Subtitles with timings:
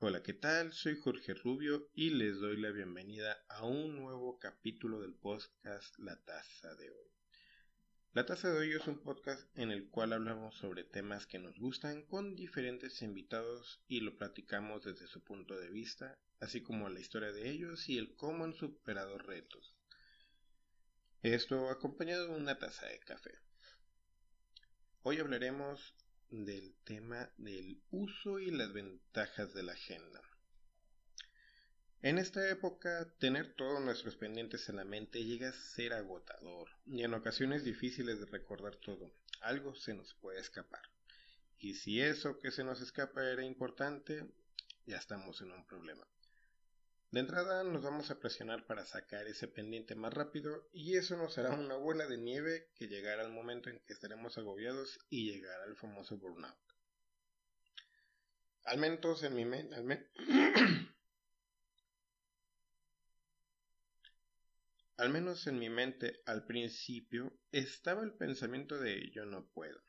[0.00, 0.72] Hola, ¿qué tal?
[0.72, 6.14] Soy Jorge Rubio y les doy la bienvenida a un nuevo capítulo del podcast La
[6.22, 7.10] Taza de hoy.
[8.12, 11.58] La Taza de hoy es un podcast en el cual hablamos sobre temas que nos
[11.58, 17.00] gustan con diferentes invitados y lo platicamos desde su punto de vista, así como la
[17.00, 19.74] historia de ellos y el cómo han superado retos.
[21.22, 23.32] Esto acompañado de una taza de café.
[25.02, 25.96] Hoy hablaremos
[26.30, 30.20] del tema del uso y las ventajas de la agenda.
[32.00, 37.02] En esta época, tener todos nuestros pendientes en la mente llega a ser agotador y
[37.02, 39.10] en ocasiones difíciles de recordar todo.
[39.40, 40.82] Algo se nos puede escapar.
[41.58, 44.30] Y si eso que se nos escapa era importante,
[44.86, 46.06] ya estamos en un problema.
[47.10, 51.38] De entrada nos vamos a presionar para sacar ese pendiente más rápido y eso nos
[51.38, 55.64] hará una bola de nieve que llegará al momento en que estaremos agobiados y llegará
[55.64, 56.54] el famoso burnout.
[58.64, 59.74] Al menos en mi mente,
[64.98, 69.80] al menos en mi mente al principio estaba el pensamiento de yo no puedo.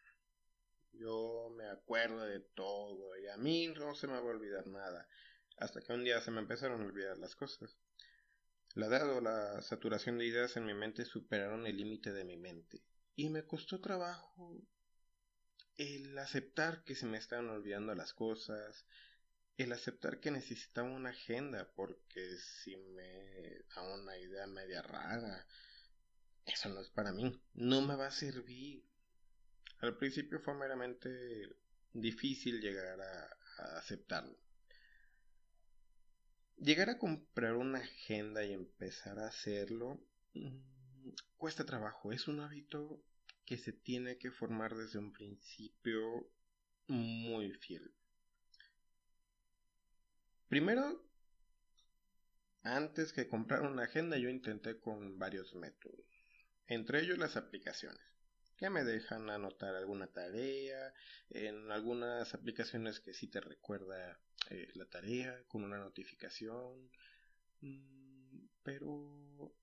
[0.94, 5.06] Yo me acuerdo de todo y a mí no se me va a olvidar nada
[5.60, 7.78] hasta que un día se me empezaron a olvidar las cosas.
[8.76, 12.38] La edad o la saturación de ideas en mi mente superaron el límite de mi
[12.38, 12.82] mente,
[13.16, 14.62] y me costó trabajo
[15.78, 18.86] el aceptar que se me estaban olvidando las cosas,
[19.58, 25.46] el aceptar que necesitaba una agenda, porque si me da una idea media rara,
[26.46, 28.86] eso no es para mí, no me va a servir.
[29.80, 31.10] Al principio fue meramente
[31.94, 34.38] difícil llegar a, a aceptarlo.
[36.62, 42.12] Llegar a comprar una agenda y empezar a hacerlo mm, cuesta trabajo.
[42.12, 43.02] Es un hábito
[43.46, 46.30] que se tiene que formar desde un principio
[46.88, 47.94] muy fiel.
[50.50, 51.02] Primero,
[52.64, 56.06] antes que comprar una agenda, yo intenté con varios métodos,
[56.68, 58.04] entre ellos las aplicaciones,
[58.58, 60.94] que me dejan anotar alguna tarea,
[61.30, 64.20] en algunas aplicaciones que sí te recuerda
[64.50, 66.92] eh, la tarea con una notificación,
[67.62, 69.54] mm, pero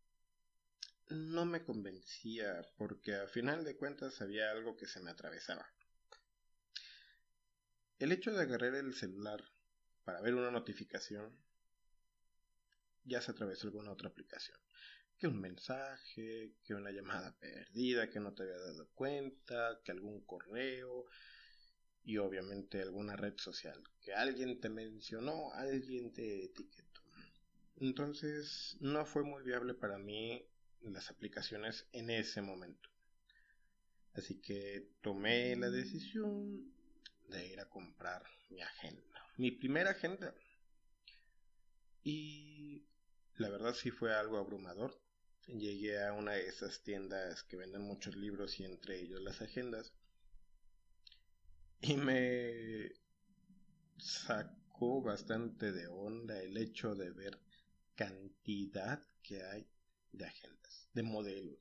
[1.08, 5.66] no me convencía porque a final de cuentas había algo que se me atravesaba.
[7.98, 9.42] El hecho de agarrar el celular
[10.04, 11.34] para ver una notificación
[13.04, 14.58] ya se atravesó alguna otra aplicación.
[15.16, 20.26] Que un mensaje, que una llamada perdida que no te había dado cuenta, que algún
[20.26, 21.06] correo,
[22.06, 23.82] y obviamente alguna red social.
[24.00, 27.00] Que alguien te mencionó, alguien te etiquetó.
[27.78, 30.48] Entonces no fue muy viable para mí
[30.82, 32.88] las aplicaciones en ese momento.
[34.14, 36.72] Así que tomé la decisión
[37.28, 39.20] de ir a comprar mi agenda.
[39.36, 40.32] Mi primera agenda.
[42.04, 42.86] Y
[43.34, 44.96] la verdad sí fue algo abrumador.
[45.48, 49.92] Llegué a una de esas tiendas que venden muchos libros y entre ellos las agendas
[51.80, 52.90] y me
[53.98, 57.38] sacó bastante de onda el hecho de ver
[57.94, 59.66] cantidad que hay
[60.12, 61.58] de agendas, de modelos.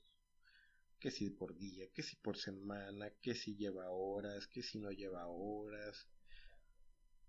[1.00, 4.92] Que si por día, que si por semana, que si lleva horas, que si no
[4.92, 6.08] lleva horas.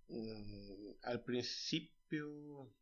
[0.08, 2.72] Mm, al principio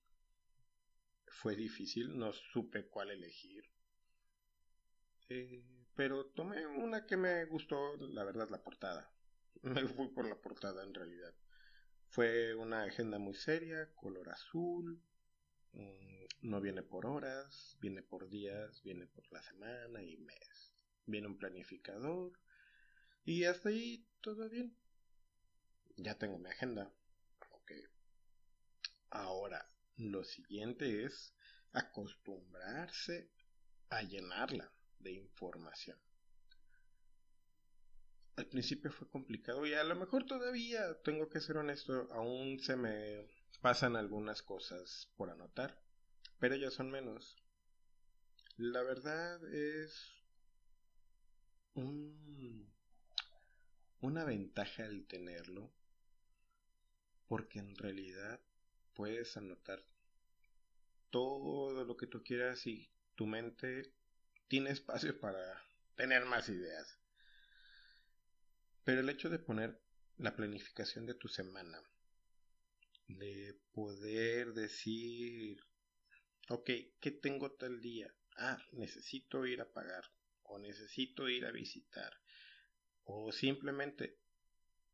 [1.27, 3.65] fue difícil, no supe cuál elegir.
[5.31, 5.65] Eh,
[5.97, 9.14] pero tomé una que me gustó, la verdad, la portada
[9.63, 11.35] me fui por la portada en realidad.
[12.09, 15.03] Fue una agenda muy seria, color azul,
[15.73, 20.73] mm, no viene por horas, viene por días, viene por la semana y mes.
[21.07, 22.33] Viene un planificador
[23.25, 24.77] y hasta ahí todo bien.
[25.97, 26.93] Ya tengo mi agenda.
[27.51, 27.73] Ok.
[29.11, 31.35] Ahora, lo siguiente es
[31.73, 33.31] acostumbrarse
[33.91, 35.99] a llenarla de información
[38.37, 42.77] al principio fue complicado y a lo mejor todavía, tengo que ser honesto, aún se
[42.77, 43.29] me
[43.61, 45.81] pasan algunas cosas por anotar,
[46.39, 47.37] pero ya son menos.
[48.57, 50.13] La verdad es
[51.75, 52.73] un,
[54.01, 55.73] una ventaja el tenerlo,
[57.29, 58.41] porque en realidad
[58.95, 59.83] puedes anotar
[61.11, 63.93] todo lo que tú quieras y tu mente
[64.49, 65.63] tiene espacio para
[65.97, 66.99] tener más ideas.
[68.85, 69.81] Pero el hecho de poner
[70.19, 71.83] la planificación de tu semana,
[73.09, 75.59] de poder decir,
[76.49, 76.71] ok,
[77.01, 78.15] ¿qué tengo tal día?
[78.37, 80.05] Ah, necesito ir a pagar,
[80.43, 82.13] o necesito ir a visitar,
[83.05, 84.19] o simplemente,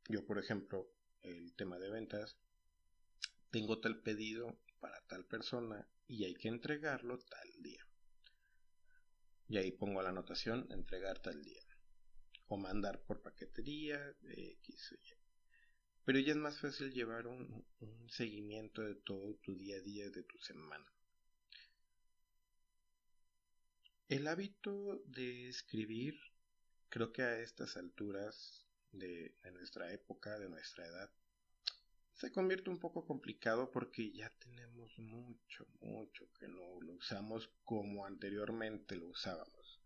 [0.08, 0.92] yo por ejemplo,
[1.22, 2.38] el tema de ventas,
[3.50, 7.84] tengo tal pedido para tal persona y hay que entregarlo tal día.
[9.48, 11.69] Y ahí pongo la anotación entregar tal día.
[12.52, 15.14] O mandar por paquetería, X o Y.
[16.04, 20.10] Pero ya es más fácil llevar un, un seguimiento de todo tu día a día,
[20.10, 20.86] de tu semana.
[24.10, 26.18] El hábito de escribir,
[26.88, 31.10] creo que a estas alturas de, nuestra época, de nuestra edad,
[32.14, 38.04] se convierte un poco complicado porque ya tenemos mucho, mucho que no lo usamos como
[38.04, 39.79] anteriormente lo usábamos.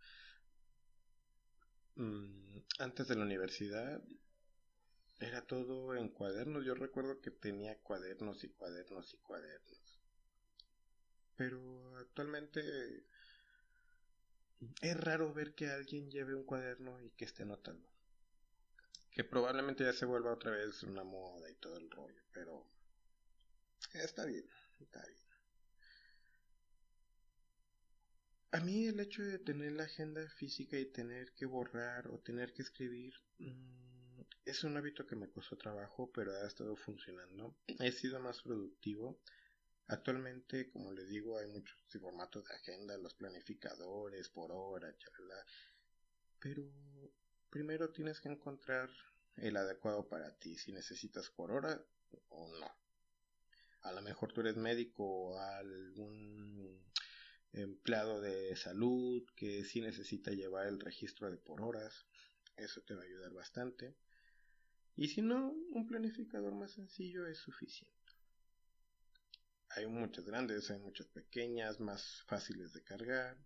[2.04, 4.02] Mm, antes de la universidad
[5.20, 6.64] era todo en cuadernos.
[6.64, 10.00] Yo recuerdo que tenía cuadernos y cuadernos y cuadernos.
[11.36, 13.06] Pero actualmente
[14.82, 17.88] es raro ver que alguien lleve un cuaderno y que esté anotando.
[19.10, 22.66] Que probablemente ya se vuelva otra vez una moda y todo el rollo, pero
[23.94, 24.46] está bien,
[24.80, 25.24] está bien.
[28.54, 32.52] A mí el hecho de tener la agenda física y tener que borrar o tener
[32.52, 37.56] que escribir mm, es un hábito que me costó trabajo, pero ha estado funcionando.
[37.80, 39.20] He sido más productivo
[39.88, 45.44] Actualmente, como les digo, hay muchos formatos de agenda, los planificadores por hora, charla.
[46.40, 46.62] Pero
[47.50, 48.88] primero tienes que encontrar
[49.36, 51.84] el adecuado para ti, si necesitas por hora
[52.30, 52.66] o no.
[53.82, 56.82] A lo mejor tú eres médico o algún
[57.54, 62.06] empleado de salud que sí necesita llevar el registro de por horas.
[62.56, 63.96] Eso te va a ayudar bastante.
[64.96, 67.94] Y si no, un planificador más sencillo es suficiente.
[69.70, 73.36] Hay muchas grandes, hay muchas pequeñas, más fáciles de cargar.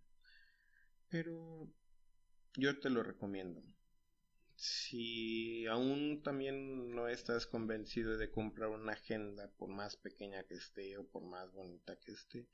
[1.09, 1.67] Pero
[2.55, 3.63] yo te lo recomiendo.
[4.55, 10.97] Si aún también no estás convencido de comprar una agenda, por más pequeña que esté
[10.97, 12.47] o por más bonita que esté,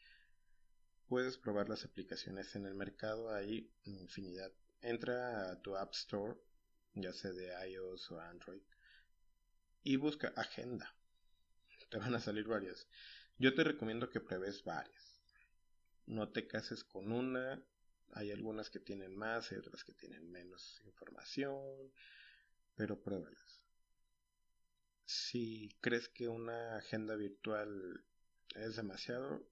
[1.07, 3.33] puedes probar las aplicaciones en el mercado.
[3.33, 4.51] Hay infinidad.
[4.81, 6.37] Entra a tu App Store,
[6.93, 8.61] ya sea de iOS o Android,
[9.83, 10.95] y busca agenda.
[11.89, 12.87] Te van a salir varias.
[13.37, 15.21] Yo te recomiendo que pruebes varias.
[16.05, 17.61] No te cases con una.
[18.13, 21.91] Hay algunas que tienen más, y otras que tienen menos información,
[22.75, 23.61] pero pruébalas.
[25.05, 28.05] Si crees que una agenda virtual
[28.55, 29.45] es demasiado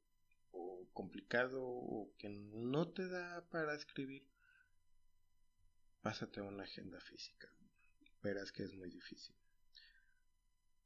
[0.53, 4.25] o complicado o que no te da para escribir,
[6.01, 7.50] pásate a una agenda física.
[8.21, 9.35] Verás que es muy difícil.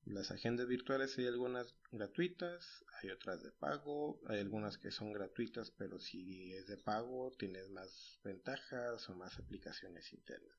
[0.05, 5.69] Las agendas virtuales hay algunas gratuitas, hay otras de pago, hay algunas que son gratuitas,
[5.71, 10.57] pero si es de pago tienes más ventajas o más aplicaciones internas.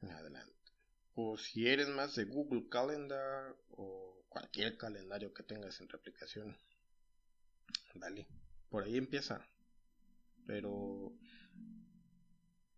[0.00, 0.72] Adelante.
[1.14, 6.56] O si eres más de Google Calendar o cualquier calendario que tengas en tu aplicación,
[7.94, 8.26] dale,
[8.68, 9.46] por ahí empieza.
[10.46, 11.12] Pero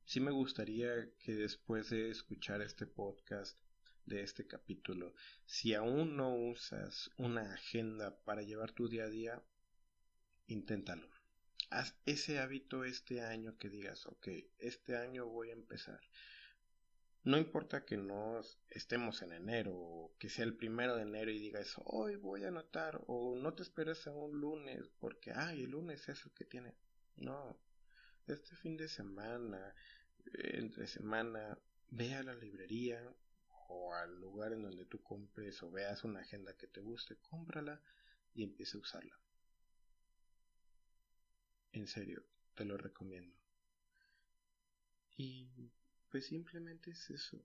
[0.05, 3.59] sí me gustaría que después de escuchar este podcast
[4.07, 5.15] de este capítulo.
[5.47, 9.43] Si aún no usas una agenda para llevar tu día a día,
[10.47, 11.09] inténtalo.
[11.71, 14.29] Haz ese hábito este año que digas, ok,
[14.59, 16.01] este año voy a empezar.
[17.25, 21.39] No importa que no estemos en enero o que sea el primero de enero y
[21.39, 25.71] digas, hoy voy a anotar o no te esperes a un lunes porque, ay, el
[25.71, 26.75] lunes es el que tiene.
[27.17, 27.59] No,
[28.27, 29.75] este fin de semana,
[30.35, 31.59] entre semana,
[31.91, 33.01] ve a la librería,
[33.69, 37.81] o al lugar en donde tú compres o veas una agenda que te guste, cómprala
[38.35, 39.19] y empieza a usarla.
[41.73, 43.37] En serio, te lo recomiendo.
[45.17, 45.73] Y
[46.15, 47.45] pues simplemente es eso.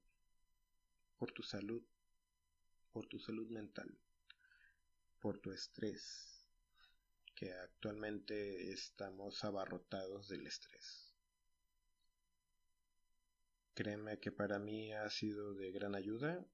[1.18, 1.82] Por tu salud,
[2.92, 3.98] por tu salud mental,
[5.20, 6.46] por tu estrés,
[7.34, 11.16] que actualmente estamos abarrotados del estrés.
[13.74, 16.46] Créeme que para mí ha sido de gran ayuda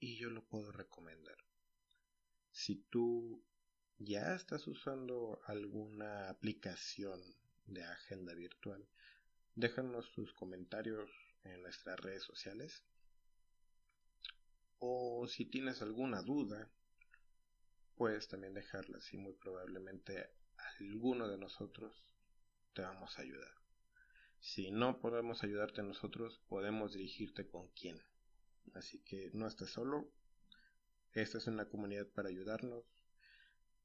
[0.00, 1.38] y yo lo puedo recomendar.
[2.50, 3.44] Si tú
[3.96, 7.22] ya estás usando alguna aplicación
[7.66, 8.84] de agenda virtual,
[9.54, 11.10] déjanos tus comentarios
[11.44, 12.82] en nuestras redes sociales.
[14.78, 16.70] O si tienes alguna duda,
[17.96, 20.30] puedes también dejarlas y muy probablemente
[20.78, 21.94] alguno de nosotros
[22.72, 23.52] te vamos a ayudar.
[24.40, 28.02] Si no podemos ayudarte nosotros, podemos dirigirte con quién.
[28.74, 30.10] Así que no estés solo.
[31.12, 32.84] Esta es una comunidad para ayudarnos.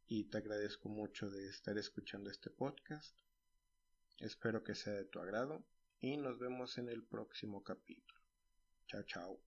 [0.07, 3.15] Y te agradezco mucho de estar escuchando este podcast.
[4.19, 5.63] Espero que sea de tu agrado.
[5.99, 8.21] Y nos vemos en el próximo capítulo.
[8.87, 9.46] Chao, chao.